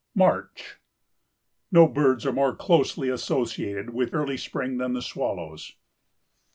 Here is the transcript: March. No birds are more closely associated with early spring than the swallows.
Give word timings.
March. 0.15 0.79
No 1.71 1.87
birds 1.87 2.25
are 2.25 2.33
more 2.33 2.55
closely 2.55 3.07
associated 3.09 3.91
with 3.91 4.15
early 4.15 4.35
spring 4.35 4.79
than 4.79 4.93
the 4.93 5.01
swallows. 5.03 5.75